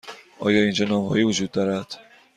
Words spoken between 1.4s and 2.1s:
دارد؟